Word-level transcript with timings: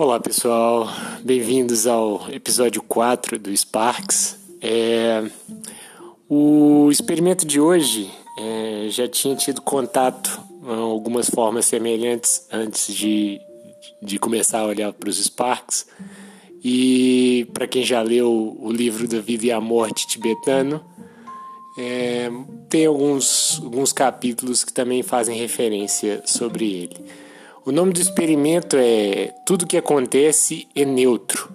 Olá 0.00 0.18
pessoal, 0.18 0.88
bem-vindos 1.22 1.86
ao 1.86 2.26
episódio 2.32 2.80
4 2.80 3.38
do 3.38 3.54
Sparks. 3.54 4.34
É, 4.58 5.22
o 6.26 6.88
experimento 6.90 7.44
de 7.44 7.60
hoje 7.60 8.10
é, 8.38 8.86
já 8.88 9.06
tinha 9.06 9.36
tido 9.36 9.60
contato 9.60 10.40
com 10.62 10.72
algumas 10.72 11.28
formas 11.28 11.66
semelhantes 11.66 12.46
antes 12.50 12.94
de, 12.94 13.38
de 14.00 14.18
começar 14.18 14.60
a 14.60 14.66
olhar 14.68 14.90
para 14.90 15.10
os 15.10 15.22
Sparks. 15.22 15.86
E 16.64 17.46
para 17.52 17.66
quem 17.66 17.84
já 17.84 18.00
leu 18.00 18.56
o 18.58 18.72
livro 18.72 19.06
da 19.06 19.20
Vida 19.20 19.44
e 19.44 19.52
a 19.52 19.60
Morte 19.60 20.06
tibetano, 20.06 20.82
é, 21.78 22.30
tem 22.70 22.86
alguns, 22.86 23.60
alguns 23.62 23.92
capítulos 23.92 24.64
que 24.64 24.72
também 24.72 25.02
fazem 25.02 25.36
referência 25.36 26.22
sobre 26.24 26.64
ele. 26.64 26.96
O 27.64 27.72
nome 27.72 27.92
do 27.92 28.00
experimento 28.00 28.76
é 28.76 29.34
Tudo 29.46 29.66
que 29.66 29.76
acontece 29.76 30.66
é 30.74 30.84
neutro. 30.84 31.52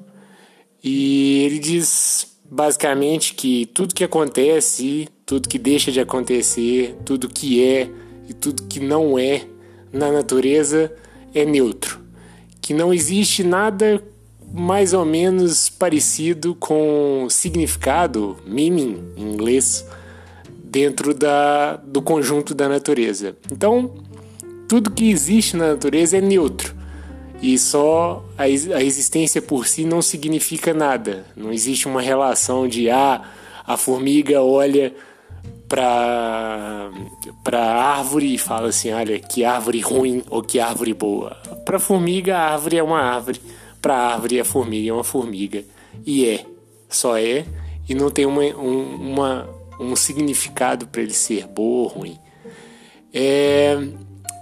E 0.83 1.43
ele 1.43 1.59
diz 1.59 2.37
basicamente 2.49 3.33
que 3.33 3.65
tudo 3.67 3.95
que 3.95 4.03
acontece, 4.03 5.09
tudo 5.25 5.49
que 5.49 5.57
deixa 5.57 5.91
de 5.91 5.99
acontecer, 5.99 6.95
tudo 7.03 7.27
que 7.27 7.63
é 7.63 7.89
e 8.29 8.33
tudo 8.33 8.63
que 8.63 8.79
não 8.79 9.17
é 9.17 9.45
na 9.91 10.11
natureza 10.11 10.93
é 11.33 11.43
neutro. 11.43 11.99
Que 12.61 12.73
não 12.73 12.93
existe 12.93 13.43
nada 13.43 14.01
mais 14.53 14.93
ou 14.93 15.03
menos 15.03 15.69
parecido 15.69 16.55
com 16.55 17.27
significado, 17.29 18.37
meaning 18.45 19.03
em 19.17 19.33
inglês, 19.33 19.85
dentro 20.63 21.13
da, 21.13 21.77
do 21.77 22.01
conjunto 22.01 22.53
da 22.53 22.69
natureza. 22.69 23.35
Então, 23.51 23.95
tudo 24.67 24.91
que 24.91 25.09
existe 25.09 25.55
na 25.55 25.69
natureza 25.69 26.17
é 26.17 26.21
neutro 26.21 26.75
e 27.41 27.57
só 27.57 28.25
a, 28.37 28.47
existência 28.47 29.41
por 29.41 29.67
si 29.67 29.83
não 29.83 30.01
significa 30.01 30.73
nada. 30.73 31.25
Não 31.35 31.51
existe 31.51 31.87
uma 31.87 32.01
relação 32.01 32.67
de 32.67 32.89
ah, 32.89 33.21
a 33.65 33.77
formiga 33.77 34.41
olha 34.41 34.93
para 35.67 36.91
para 37.43 37.59
árvore 37.59 38.33
e 38.33 38.37
fala 38.37 38.69
assim, 38.69 38.91
olha 38.91 39.19
que 39.19 39.43
árvore 39.43 39.79
ruim 39.79 40.23
ou 40.29 40.41
que 40.41 40.59
árvore 40.59 40.93
boa. 40.93 41.35
Para 41.65 41.79
formiga 41.79 42.37
a 42.37 42.53
árvore 42.53 42.77
é 42.77 42.83
uma 42.83 42.99
árvore, 42.99 43.41
para 43.81 43.95
árvore 43.95 44.39
a 44.39 44.45
formiga 44.45 44.89
é 44.89 44.93
uma 44.93 45.03
formiga 45.03 45.63
e 46.05 46.27
é, 46.27 46.45
só 46.89 47.17
é 47.17 47.45
e 47.87 47.93
não 47.93 48.09
tem 48.09 48.25
uma, 48.25 48.41
um, 48.41 49.11
uma, 49.11 49.49
um 49.79 49.95
significado 49.95 50.87
para 50.87 51.01
ele 51.01 51.13
ser 51.13 51.47
boa 51.47 51.83
ou 51.83 51.87
ruim. 51.87 52.17
É, 53.13 53.77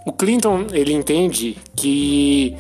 o 0.06 0.12
Clinton 0.12 0.68
ele 0.72 0.94
entende 0.94 1.58
que 1.76 2.56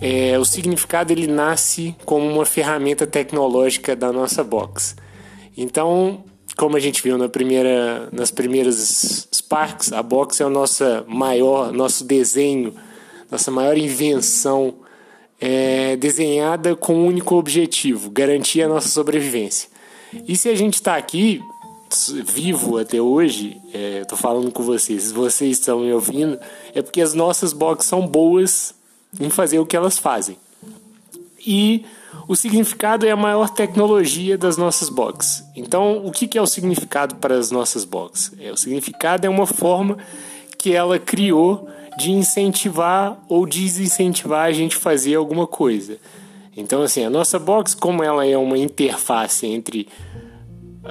é, 0.00 0.38
o 0.38 0.44
significado 0.44 1.12
ele 1.12 1.26
nasce 1.26 1.94
como 2.04 2.28
uma 2.28 2.44
ferramenta 2.44 3.06
tecnológica 3.06 3.94
da 3.94 4.12
nossa 4.12 4.42
box. 4.42 4.96
Então, 5.56 6.24
como 6.56 6.76
a 6.76 6.80
gente 6.80 7.02
viu 7.02 7.16
na 7.16 7.28
primeira, 7.28 8.08
nas 8.12 8.30
primeiras 8.30 9.28
Sparks, 9.32 9.92
a 9.92 10.02
box 10.02 10.40
é 10.40 10.46
o 10.46 10.50
nosso 10.50 10.84
maior, 11.06 11.72
nosso 11.72 12.04
desenho, 12.04 12.74
nossa 13.30 13.50
maior 13.50 13.78
invenção 13.78 14.74
é, 15.40 15.96
desenhada 15.96 16.76
com 16.76 16.94
um 16.94 17.06
único 17.06 17.36
objetivo: 17.36 18.10
garantir 18.10 18.62
a 18.62 18.68
nossa 18.68 18.88
sobrevivência. 18.88 19.68
E 20.28 20.36
se 20.36 20.48
a 20.48 20.54
gente 20.54 20.74
está 20.74 20.96
aqui 20.96 21.40
vivo 22.24 22.78
até 22.78 23.00
hoje, 23.00 23.60
é, 23.72 24.04
falando 24.16 24.50
com 24.50 24.62
vocês, 24.62 25.04
se 25.04 25.12
vocês 25.12 25.58
estão 25.58 25.80
me 25.80 25.92
ouvindo, 25.92 26.38
é 26.74 26.82
porque 26.82 27.00
as 27.00 27.14
nossas 27.14 27.52
boxes 27.52 27.88
são 27.88 28.06
boas 28.06 28.74
em 29.20 29.30
fazer 29.30 29.58
o 29.58 29.66
que 29.66 29.76
elas 29.76 29.98
fazem. 29.98 30.36
E 31.44 31.84
o 32.28 32.36
significado 32.36 33.06
é 33.06 33.10
a 33.10 33.16
maior 33.16 33.48
tecnologia 33.48 34.38
das 34.38 34.56
nossas 34.56 34.88
boxes. 34.88 35.44
Então, 35.56 36.04
o 36.06 36.12
que 36.12 36.38
é 36.38 36.42
o 36.42 36.46
significado 36.46 37.16
para 37.16 37.36
as 37.36 37.50
nossas 37.50 37.84
boxes? 37.84 38.32
É, 38.38 38.52
o 38.52 38.56
significado 38.56 39.26
é 39.26 39.30
uma 39.30 39.46
forma 39.46 39.98
que 40.56 40.72
ela 40.72 40.98
criou 40.98 41.68
de 41.98 42.10
incentivar 42.12 43.18
ou 43.28 43.46
desincentivar 43.46 44.46
a 44.46 44.52
gente 44.52 44.76
fazer 44.76 45.16
alguma 45.16 45.46
coisa. 45.46 45.98
Então, 46.56 46.82
assim, 46.82 47.04
a 47.04 47.10
nossa 47.10 47.38
box, 47.38 47.74
como 47.74 48.02
ela 48.02 48.26
é 48.26 48.36
uma 48.36 48.58
interface 48.58 49.46
entre 49.46 49.88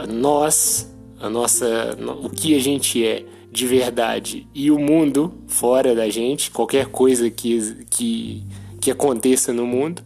nós 0.08 0.91
a 1.22 1.30
nossa, 1.30 1.96
o 2.22 2.30
que 2.30 2.56
a 2.56 2.60
gente 2.60 3.06
é 3.06 3.24
de 3.52 3.68
verdade 3.68 4.48
e 4.56 4.72
o 4.72 4.80
mundo 4.80 5.34
fora 5.46 5.94
da 5.94 6.10
gente, 6.10 6.50
qualquer 6.50 6.88
coisa 6.88 7.30
que, 7.30 7.86
que, 7.90 8.44
que 8.80 8.90
aconteça 8.90 9.54
no 9.54 9.68
mundo, 9.68 10.02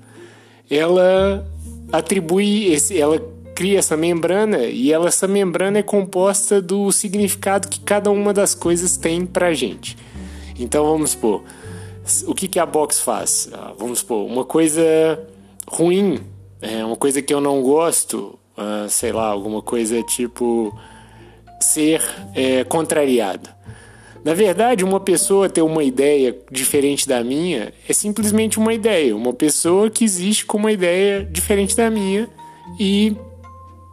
ela 0.70 1.48
atribui 1.92 2.74
esse, 2.74 3.00
ela 3.00 3.20
cria 3.54 3.80
essa 3.80 3.96
membrana 3.96 4.66
e 4.66 4.92
ela, 4.92 5.08
essa 5.08 5.28
membrana 5.28 5.80
é 5.80 5.84
composta 5.84 6.62
do 6.62 6.92
significado 6.92 7.70
que 7.70 7.80
cada 7.80 8.12
uma 8.12 8.34
das 8.34 8.54
coisas 8.54 8.98
tem 8.98 9.26
pra 9.26 9.54
gente. 9.54 9.96
Então 10.60 10.86
vamos 10.86 11.12
supor, 11.12 11.44
o 12.28 12.36
que, 12.36 12.48
que 12.48 12.60
a 12.60 12.66
box 12.66 13.00
faz? 13.00 13.50
Ah, 13.54 13.74
vamos 13.78 14.00
supor, 14.00 14.26
uma 14.26 14.44
coisa 14.44 14.84
ruim, 15.68 16.20
é 16.62 16.84
uma 16.84 16.98
coisa 16.98 17.22
que 17.22 17.34
eu 17.34 17.40
não 17.40 17.62
gosto, 17.62 18.38
uh, 18.58 18.90
sei 18.90 19.12
lá, 19.12 19.28
alguma 19.28 19.62
coisa 19.62 20.02
tipo 20.04 20.78
ser 21.66 22.02
é, 22.34 22.64
contrariado. 22.64 23.50
Na 24.24 24.34
verdade, 24.34 24.84
uma 24.84 25.00
pessoa 25.00 25.48
ter 25.48 25.62
uma 25.62 25.84
ideia 25.84 26.36
diferente 26.50 27.08
da 27.08 27.24
minha 27.24 27.72
é 27.88 27.94
simplesmente 27.94 28.58
uma 28.58 28.74
ideia. 28.74 29.16
Uma 29.16 29.34
pessoa 29.34 29.90
que 29.90 30.04
existe 30.04 30.46
com 30.46 30.58
uma 30.58 30.72
ideia 30.72 31.24
diferente 31.24 31.76
da 31.76 31.92
minha 31.92 32.28
e 32.80 33.16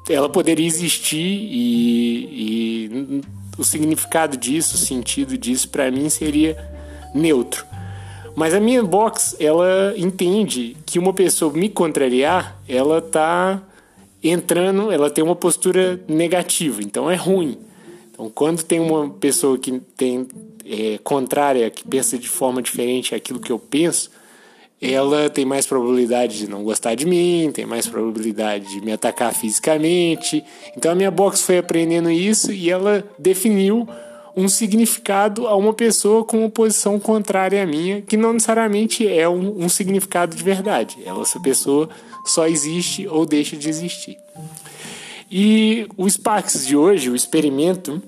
ela 0.08 0.30
poderia 0.30 0.66
existir 0.66 1.18
e, 1.18 2.28
e 2.32 3.22
o 3.58 3.62
significado 3.62 4.36
disso, 4.36 4.74
o 4.76 4.78
sentido 4.78 5.36
disso 5.36 5.68
para 5.68 5.90
mim 5.90 6.08
seria 6.08 6.56
neutro. 7.14 7.66
Mas 8.34 8.54
a 8.54 8.60
minha 8.60 8.82
box, 8.82 9.36
ela 9.38 9.92
entende 9.96 10.76
que 10.86 10.98
uma 10.98 11.12
pessoa 11.12 11.52
me 11.52 11.68
contrariar, 11.68 12.58
ela 12.66 13.02
tá 13.02 13.62
entrando, 14.22 14.90
ela 14.92 15.10
tem 15.10 15.22
uma 15.24 15.36
postura 15.36 16.00
negativa, 16.06 16.82
então 16.82 17.10
é 17.10 17.16
ruim. 17.16 17.58
Então, 18.10 18.30
quando 18.30 18.62
tem 18.62 18.78
uma 18.78 19.08
pessoa 19.08 19.58
que 19.58 19.80
tem 19.96 20.28
é, 20.64 20.98
contrária, 21.02 21.68
que 21.70 21.86
pensa 21.86 22.18
de 22.18 22.28
forma 22.28 22.62
diferente 22.62 23.14
àquilo 23.14 23.40
que 23.40 23.50
eu 23.50 23.58
penso, 23.58 24.10
ela 24.80 25.30
tem 25.30 25.44
mais 25.44 25.64
probabilidade 25.64 26.38
de 26.38 26.50
não 26.50 26.64
gostar 26.64 26.96
de 26.96 27.06
mim, 27.06 27.50
tem 27.54 27.64
mais 27.64 27.86
probabilidade 27.86 28.68
de 28.68 28.80
me 28.80 28.92
atacar 28.92 29.32
fisicamente. 29.32 30.44
Então 30.76 30.90
a 30.90 30.94
minha 30.94 31.10
box 31.10 31.42
foi 31.42 31.58
aprendendo 31.58 32.10
isso 32.10 32.52
e 32.52 32.68
ela 32.68 33.04
definiu 33.16 33.88
um 34.36 34.48
significado 34.48 35.46
a 35.46 35.56
uma 35.56 35.72
pessoa 35.72 36.24
com 36.24 36.40
uma 36.40 36.50
posição 36.50 36.98
contrária 36.98 37.62
à 37.62 37.66
minha, 37.66 38.00
que 38.00 38.16
não 38.16 38.32
necessariamente 38.32 39.06
é 39.06 39.28
um, 39.28 39.64
um 39.64 39.68
significado 39.68 40.34
de 40.34 40.42
verdade. 40.42 40.96
Essa 41.04 41.38
pessoa 41.40 41.88
só 42.24 42.46
existe 42.46 43.06
ou 43.06 43.26
deixa 43.26 43.56
de 43.56 43.68
existir. 43.68 44.16
E 45.30 45.86
o 45.96 46.08
Sparks 46.08 46.66
de 46.66 46.76
hoje, 46.76 47.10
o 47.10 47.16
experimento, 47.16 48.02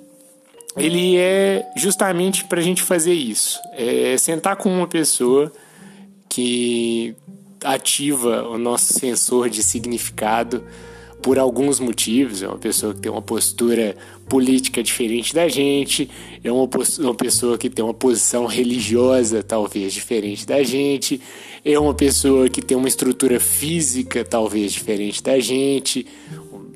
ele 0.77 1.17
é 1.17 1.65
justamente 1.77 2.45
para 2.45 2.61
a 2.61 2.63
gente 2.63 2.83
fazer 2.83 3.15
isso. 3.15 3.59
É 3.73 4.17
sentar 4.19 4.57
com 4.57 4.69
uma 4.69 4.87
pessoa 4.87 5.53
que 6.29 7.15
ativa 7.63 8.47
o 8.49 8.59
nosso 8.59 8.93
sensor 8.93 9.49
de 9.49 9.63
significado 9.63 10.65
por 11.25 11.39
alguns 11.39 11.81
motivos. 11.81 12.43
É 12.43 12.47
uma 12.47 12.59
pessoa 12.59 12.93
que 12.93 13.01
tem 13.01 13.11
uma 13.11 13.23
postura 13.23 13.97
política 14.29 14.83
diferente 14.83 15.35
da 15.35 15.49
gente, 15.49 16.11
é 16.45 16.53
uma, 16.53 16.69
uma 16.99 17.15
pessoa 17.15 17.57
que 17.57 17.71
tem 17.71 17.83
uma 17.83 17.95
posição 17.95 18.45
religiosa 18.45 19.43
talvez 19.43 19.95
diferente 19.95 20.47
da 20.47 20.63
gente, 20.63 21.19
é 21.65 21.79
uma 21.79 21.95
pessoa 21.95 22.47
que 22.51 22.61
tem 22.61 22.77
uma 22.77 22.89
estrutura 22.89 23.41
física 23.41 24.23
talvez 24.23 24.71
diferente 24.71 25.23
da 25.23 25.41
gente, 25.41 26.07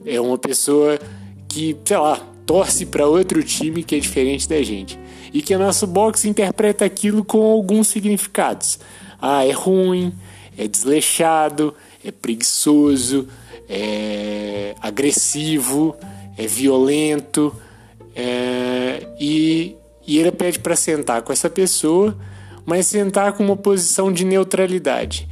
é 0.06 0.18
uma 0.18 0.38
pessoa 0.38 0.98
que, 1.46 1.76
sei 1.84 1.98
lá, 1.98 2.16
torce 2.46 2.86
para 2.86 3.06
outro 3.06 3.42
time 3.42 3.82
que 3.82 3.96
é 3.96 4.00
diferente 4.00 4.48
da 4.48 4.62
gente. 4.62 4.98
E 5.30 5.42
que 5.42 5.52
a 5.52 5.58
nossa 5.58 5.86
box 5.86 6.24
interpreta 6.24 6.86
aquilo 6.86 7.22
com 7.22 7.42
alguns 7.42 7.88
significados. 7.88 8.78
Ah, 9.20 9.44
é 9.44 9.52
ruim, 9.52 10.10
é 10.56 10.66
desleixado, 10.66 11.74
é 12.02 12.10
preguiçoso, 12.10 13.28
é 13.68 14.74
agressivo, 14.80 15.96
é 16.36 16.46
violento. 16.46 17.54
É... 18.14 19.06
E, 19.20 19.76
e 20.06 20.18
ele 20.18 20.32
pede 20.32 20.58
para 20.58 20.74
sentar 20.74 21.22
com 21.22 21.32
essa 21.32 21.50
pessoa, 21.50 22.16
mas 22.64 22.86
sentar 22.86 23.32
com 23.32 23.44
uma 23.44 23.56
posição 23.56 24.12
de 24.12 24.24
neutralidade. 24.24 25.28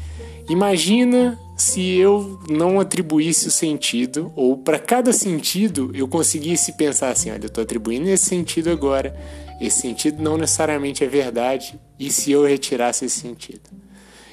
Imagina 0.49 1.39
se 1.57 1.97
eu 1.97 2.39
não 2.49 2.79
atribuísse 2.79 3.49
o 3.49 3.51
sentido, 3.51 4.31
ou 4.37 4.59
para 4.59 4.79
cada 4.79 5.13
sentido 5.13 5.91
eu 5.95 6.07
conseguisse 6.07 6.73
pensar 6.73 7.09
assim: 7.09 7.31
olha, 7.31 7.45
eu 7.45 7.47
estou 7.47 7.63
atribuindo 7.63 8.09
esse 8.09 8.27
sentido 8.27 8.71
agora, 8.71 9.17
esse 9.61 9.81
sentido 9.81 10.23
não 10.23 10.37
necessariamente 10.37 11.03
é 11.03 11.07
verdade, 11.07 11.81
e 11.99 12.13
se 12.13 12.31
eu 12.31 12.45
retirasse 12.45 13.07
esse 13.07 13.21
sentido? 13.21 13.71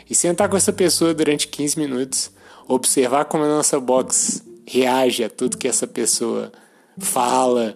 E 0.09 0.13
sentar 0.13 0.49
com 0.49 0.57
essa 0.57 0.73
pessoa 0.73 1.13
durante 1.13 1.47
15 1.47 1.79
minutos, 1.79 2.31
observar 2.67 3.25
como 3.25 3.43
a 3.43 3.47
nossa 3.47 3.79
box 3.79 4.43
reage 4.65 5.23
a 5.23 5.29
tudo 5.29 5.57
que 5.57 5.67
essa 5.67 5.85
pessoa 5.85 6.51
fala, 6.97 7.75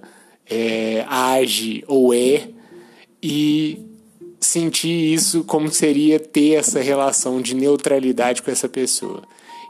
é, 0.49 1.05
age 1.07 1.83
ou 1.87 2.13
é, 2.13 2.49
e 3.21 3.85
sentir 4.39 5.13
isso 5.13 5.43
como 5.43 5.69
seria 5.69 6.19
ter 6.19 6.53
essa 6.53 6.79
relação 6.79 7.41
de 7.41 7.55
neutralidade 7.55 8.41
com 8.41 8.51
essa 8.51 8.69
pessoa. 8.69 9.23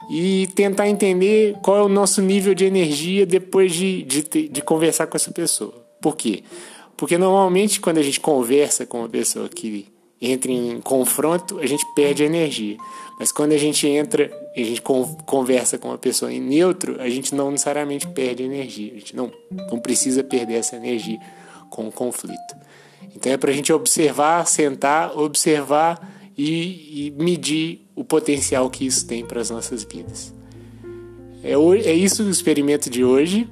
E 0.10 0.48
tentar 0.56 0.88
entender 0.88 1.58
qual 1.62 1.78
é 1.78 1.82
o 1.82 1.90
nosso 1.90 2.22
nível 2.22 2.54
de 2.54 2.66
energia 2.66 3.26
depois 3.26 3.74
de, 3.74 4.04
de, 4.04 4.48
de 4.48 4.62
conversar 4.62 5.08
com 5.08 5.18
essa 5.18 5.32
pessoa. 5.32 5.74
Por 6.02 6.16
quê? 6.16 6.44
Porque 6.96 7.18
normalmente 7.18 7.80
quando 7.80 7.98
a 7.98 8.02
gente 8.02 8.20
conversa 8.20 8.86
com 8.86 9.00
uma 9.00 9.10
pessoa 9.10 9.50
que 9.50 9.88
entra 10.22 10.52
em 10.52 10.82
confronto, 10.82 11.60
a 11.60 11.66
gente 11.66 11.86
perde 11.96 12.24
energia. 12.24 12.78
Mas 13.20 13.32
quando 13.32 13.54
a 13.54 13.58
gente 13.58 13.88
entra, 13.88 14.32
a 14.56 14.60
gente 14.60 14.82
conversa 14.82 15.78
com 15.78 15.90
uma 15.90 15.98
pessoa 15.98 16.32
em 16.32 16.40
neutro, 16.40 17.02
a 17.02 17.10
gente 17.10 17.34
não 17.34 17.52
necessariamente 17.52 18.08
perde 18.08 18.44
energia. 18.44 18.92
A 18.94 19.00
gente 19.00 19.16
não, 19.16 19.32
não 19.72 19.80
precisa 19.80 20.24
perder 20.24 20.56
essa 20.56 20.76
energia 20.76 21.20
com 21.70 21.88
o 21.88 21.92
conflito. 21.92 22.56
Então 23.16 23.32
é 23.32 23.38
para 23.38 23.50
a 23.50 23.54
gente 23.54 23.74
observar, 23.74 24.46
sentar, 24.46 25.18
observar 25.18 26.16
e, 26.38 27.08
e, 27.08 27.14
medir 27.18 27.88
o 27.96 28.04
potencial 28.04 28.70
que 28.70 28.86
isso 28.86 29.08
tem 29.08 29.26
para 29.26 29.42
as 29.42 29.50
nossas 29.50 29.84
vidas. 29.84 30.32
É, 31.44 31.54
é 31.54 31.94
isso 31.94 32.24
o 32.24 32.30
experimento 32.30 32.90
de 32.90 33.04
hoje. 33.04 33.48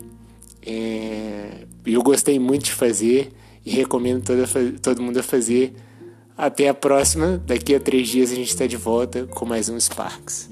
É, 0.63 1.65
eu 1.85 2.01
gostei 2.03 2.39
muito 2.39 2.65
de 2.65 2.71
fazer 2.71 3.31
e 3.65 3.71
recomendo 3.71 4.23
toda, 4.23 4.45
todo 4.79 5.01
mundo 5.01 5.19
a 5.19 5.23
fazer. 5.23 5.73
Até 6.37 6.67
a 6.67 6.73
próxima. 6.73 7.41
Daqui 7.45 7.73
a 7.75 7.79
três 7.79 8.07
dias 8.07 8.31
a 8.31 8.35
gente 8.35 8.49
está 8.49 8.67
de 8.67 8.77
volta 8.77 9.25
com 9.25 9.45
mais 9.45 9.69
um 9.69 9.79
Sparks. 9.79 10.49